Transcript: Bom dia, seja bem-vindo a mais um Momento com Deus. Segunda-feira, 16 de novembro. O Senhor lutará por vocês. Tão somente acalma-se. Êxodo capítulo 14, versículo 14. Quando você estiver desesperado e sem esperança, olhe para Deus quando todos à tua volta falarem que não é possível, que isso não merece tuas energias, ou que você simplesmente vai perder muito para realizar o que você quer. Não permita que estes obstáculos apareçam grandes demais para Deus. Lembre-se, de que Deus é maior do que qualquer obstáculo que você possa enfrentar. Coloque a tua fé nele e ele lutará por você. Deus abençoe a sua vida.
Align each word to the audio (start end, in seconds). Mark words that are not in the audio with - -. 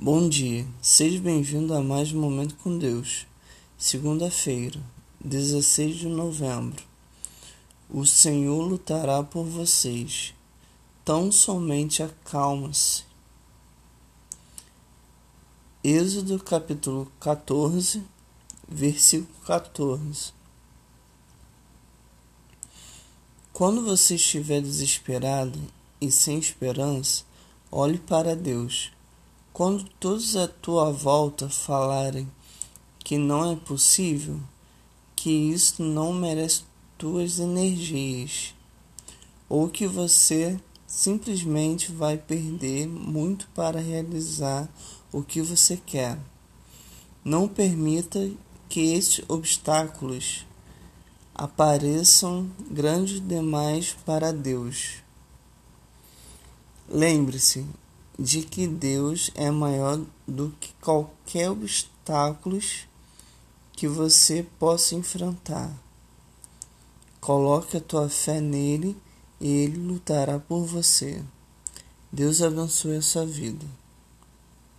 Bom 0.00 0.28
dia, 0.28 0.64
seja 0.80 1.18
bem-vindo 1.18 1.74
a 1.74 1.82
mais 1.82 2.12
um 2.12 2.20
Momento 2.20 2.54
com 2.62 2.78
Deus. 2.78 3.26
Segunda-feira, 3.76 4.80
16 5.20 5.96
de 5.96 6.06
novembro. 6.06 6.84
O 7.90 8.06
Senhor 8.06 8.62
lutará 8.62 9.24
por 9.24 9.44
vocês. 9.44 10.32
Tão 11.04 11.32
somente 11.32 12.00
acalma-se. 12.00 13.02
Êxodo 15.82 16.38
capítulo 16.44 17.10
14, 17.18 18.00
versículo 18.68 19.40
14. 19.46 20.32
Quando 23.52 23.82
você 23.82 24.14
estiver 24.14 24.60
desesperado 24.60 25.58
e 26.00 26.08
sem 26.12 26.38
esperança, 26.38 27.24
olhe 27.72 27.98
para 27.98 28.36
Deus 28.36 28.92
quando 29.58 29.82
todos 29.98 30.36
à 30.36 30.46
tua 30.46 30.92
volta 30.92 31.48
falarem 31.48 32.30
que 33.00 33.18
não 33.18 33.50
é 33.50 33.56
possível, 33.56 34.38
que 35.16 35.32
isso 35.32 35.82
não 35.82 36.12
merece 36.12 36.62
tuas 36.96 37.40
energias, 37.40 38.54
ou 39.48 39.68
que 39.68 39.84
você 39.88 40.60
simplesmente 40.86 41.90
vai 41.90 42.16
perder 42.16 42.86
muito 42.86 43.48
para 43.52 43.80
realizar 43.80 44.68
o 45.10 45.24
que 45.24 45.42
você 45.42 45.76
quer. 45.76 46.16
Não 47.24 47.48
permita 47.48 48.30
que 48.68 48.92
estes 48.94 49.24
obstáculos 49.26 50.46
apareçam 51.34 52.48
grandes 52.70 53.20
demais 53.20 53.96
para 54.06 54.32
Deus. 54.32 54.98
Lembre-se, 56.88 57.66
de 58.18 58.42
que 58.42 58.66
Deus 58.66 59.30
é 59.34 59.50
maior 59.50 60.00
do 60.26 60.52
que 60.58 60.72
qualquer 60.80 61.50
obstáculo 61.50 62.58
que 63.72 63.86
você 63.86 64.44
possa 64.58 64.96
enfrentar. 64.96 65.72
Coloque 67.20 67.76
a 67.76 67.80
tua 67.80 68.08
fé 68.08 68.40
nele 68.40 68.96
e 69.40 69.46
ele 69.46 69.78
lutará 69.78 70.38
por 70.38 70.64
você. 70.64 71.22
Deus 72.10 72.42
abençoe 72.42 72.96
a 72.96 73.02
sua 73.02 73.24
vida. 73.24 73.64